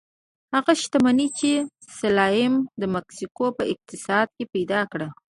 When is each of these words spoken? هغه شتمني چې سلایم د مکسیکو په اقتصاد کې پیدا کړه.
هغه 0.53 0.71
شتمني 0.81 1.27
چې 1.39 1.51
سلایم 1.97 2.53
د 2.81 2.83
مکسیکو 2.95 3.45
په 3.57 3.63
اقتصاد 3.73 4.27
کې 4.35 4.45
پیدا 4.53 4.79
کړه. 4.91 5.07